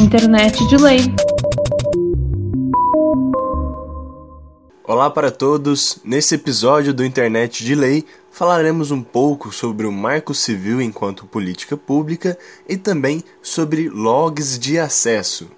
[0.00, 1.00] Internet de Lei.
[4.82, 5.98] Olá para todos!
[6.02, 11.76] Nesse episódio do Internet de Lei falaremos um pouco sobre o Marco Civil enquanto política
[11.76, 15.50] pública e também sobre logs de acesso.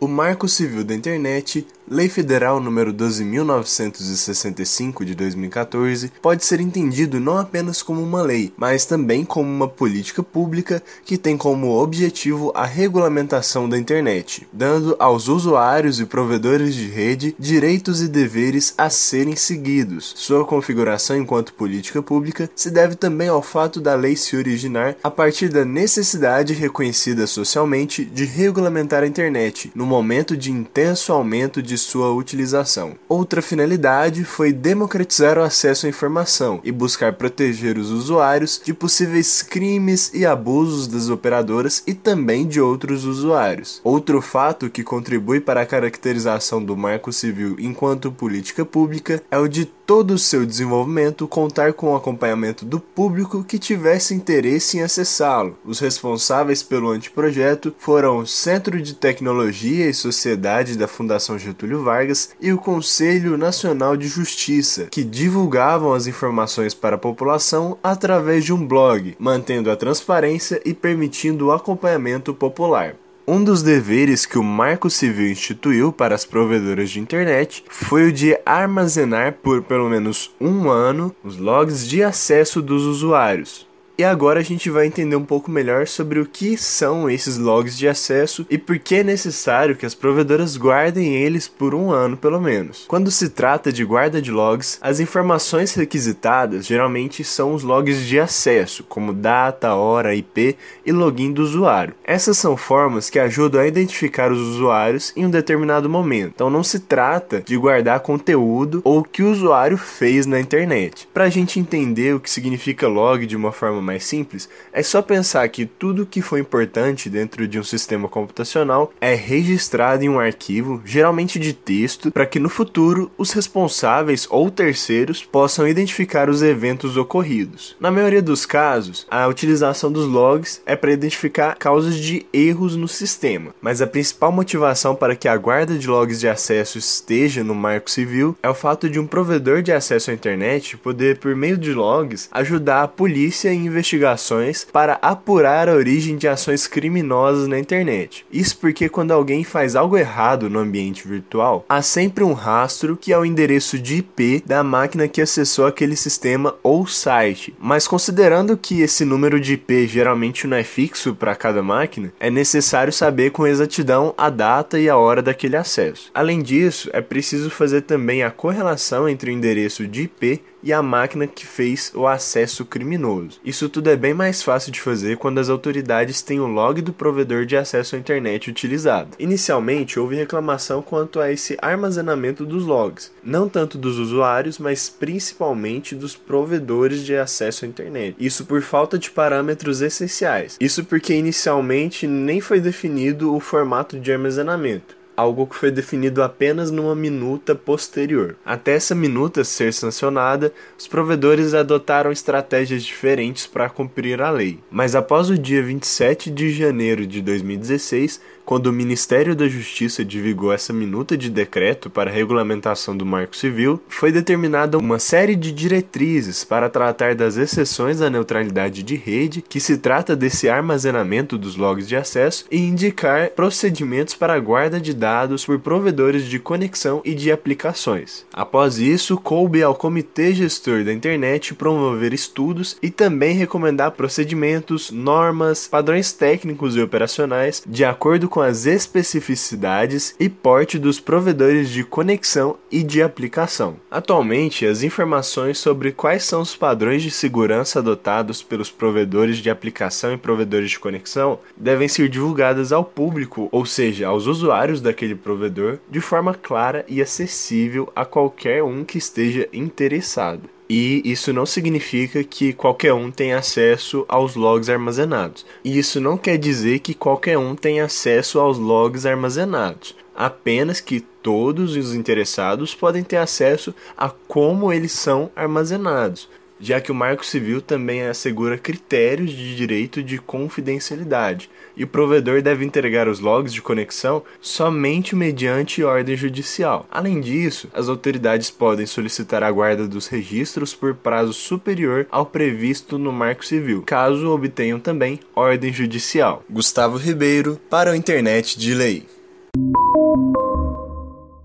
[0.00, 7.36] O Marco Civil da Internet Lei Federal número 12965 de 2014 pode ser entendido não
[7.36, 12.64] apenas como uma lei, mas também como uma política pública que tem como objetivo a
[12.64, 19.36] regulamentação da internet, dando aos usuários e provedores de rede direitos e deveres a serem
[19.36, 20.14] seguidos.
[20.16, 25.10] Sua configuração enquanto política pública se deve também ao fato da lei se originar a
[25.10, 31.81] partir da necessidade reconhecida socialmente de regulamentar a internet no momento de intenso aumento de
[31.82, 32.94] sua utilização.
[33.08, 39.42] Outra finalidade foi democratizar o acesso à informação e buscar proteger os usuários de possíveis
[39.42, 43.80] crimes e abusos das operadoras e também de outros usuários.
[43.84, 49.48] Outro fato que contribui para a caracterização do Marco Civil enquanto política pública é o
[49.48, 54.82] de todo o seu desenvolvimento contar com o acompanhamento do público que tivesse interesse em
[54.82, 55.58] acessá-lo.
[55.64, 62.30] Os responsáveis pelo anteprojeto foram o Centro de Tecnologia e Sociedade da Fundação Getúlio Vargas
[62.40, 68.52] e o Conselho Nacional de Justiça, que divulgavam as informações para a população através de
[68.52, 72.96] um blog, mantendo a transparência e permitindo o acompanhamento popular.
[73.26, 78.12] Um dos deveres que o Marco Civil instituiu para as provedoras de internet foi o
[78.12, 83.70] de armazenar por pelo menos um ano os logs de acesso dos usuários.
[83.98, 87.76] E agora a gente vai entender um pouco melhor sobre o que são esses logs
[87.76, 92.16] de acesso e por que é necessário que as provedoras guardem eles por um ano
[92.16, 92.86] pelo menos.
[92.88, 98.18] Quando se trata de guarda de logs, as informações requisitadas geralmente são os logs de
[98.18, 101.94] acesso, como data, hora, IP e login do usuário.
[102.02, 106.32] Essas são formas que ajudam a identificar os usuários em um determinado momento.
[106.34, 111.06] Então não se trata de guardar conteúdo ou o que o usuário fez na internet.
[111.12, 115.02] Para a gente entender o que significa log de uma forma mais simples, é só
[115.02, 120.20] pensar que tudo que foi importante dentro de um sistema computacional é registrado em um
[120.20, 126.42] arquivo, geralmente de texto, para que no futuro os responsáveis ou terceiros possam identificar os
[126.42, 127.76] eventos ocorridos.
[127.80, 132.88] Na maioria dos casos, a utilização dos logs é para identificar causas de erros no
[132.88, 137.54] sistema, mas a principal motivação para que a guarda de logs de acesso esteja no
[137.54, 141.56] Marco Civil é o fato de um provedor de acesso à internet poder, por meio
[141.56, 147.58] de logs, ajudar a polícia em investigações para apurar a origem de ações criminosas na
[147.58, 148.24] internet.
[148.32, 153.12] Isso porque quando alguém faz algo errado no ambiente virtual, há sempre um rastro que
[153.12, 157.54] é o endereço de IP da máquina que acessou aquele sistema ou site.
[157.58, 162.30] Mas considerando que esse número de IP geralmente não é fixo para cada máquina, é
[162.30, 166.10] necessário saber com exatidão a data e a hora daquele acesso.
[166.14, 170.82] Além disso, é preciso fazer também a correlação entre o endereço de IP e a
[170.82, 173.40] máquina que fez o acesso criminoso.
[173.44, 176.92] Isso tudo é bem mais fácil de fazer quando as autoridades têm o log do
[176.92, 179.10] provedor de acesso à internet utilizado.
[179.18, 185.94] Inicialmente, houve reclamação quanto a esse armazenamento dos logs, não tanto dos usuários, mas principalmente
[185.94, 188.16] dos provedores de acesso à internet.
[188.18, 190.56] Isso por falta de parâmetros essenciais.
[190.60, 196.70] Isso porque inicialmente nem foi definido o formato de armazenamento algo que foi definido apenas
[196.70, 198.36] numa minuta posterior.
[198.44, 204.58] Até essa minuta ser sancionada, os provedores adotaram estratégias diferentes para cumprir a lei.
[204.70, 210.52] Mas após o dia 27 de janeiro de 2016, quando o Ministério da Justiça divulgou
[210.52, 215.52] essa minuta de decreto para a regulamentação do Marco Civil, foi determinada uma série de
[215.52, 221.56] diretrizes para tratar das exceções à neutralidade de rede, que se trata desse armazenamento dos
[221.56, 227.02] logs de acesso, e indicar procedimentos para a guarda de dados por provedores de conexão
[227.04, 228.24] e de aplicações.
[228.32, 235.66] Após isso, coube ao Comitê Gestor da Internet promover estudos e também recomendar procedimentos, normas,
[235.66, 242.56] padrões técnicos e operacionais de acordo com as especificidades e porte dos provedores de conexão
[242.70, 243.74] e de aplicação.
[243.90, 250.12] Atualmente, as informações sobre quais são os padrões de segurança adotados pelos provedores de aplicação
[250.12, 255.78] e provedores de conexão devem ser divulgadas ao público, ou seja, aos usuários daquele provedor,
[255.90, 260.48] de forma clara e acessível a qualquer um que esteja interessado.
[260.68, 265.44] E isso não significa que qualquer um tem acesso aos logs armazenados.
[265.64, 269.94] E isso não quer dizer que qualquer um tem acesso aos logs armazenados.
[270.14, 276.28] Apenas que todos os interessados podem ter acesso a como eles são armazenados.
[276.62, 282.40] Já que o Marco Civil também assegura critérios de direito de confidencialidade, e o provedor
[282.40, 286.86] deve entregar os logs de conexão somente mediante ordem judicial.
[286.88, 292.96] Além disso, as autoridades podem solicitar a guarda dos registros por prazo superior ao previsto
[292.96, 296.44] no Marco Civil, caso obtenham também ordem judicial.
[296.48, 299.04] Gustavo Ribeiro para o Internet de Lei.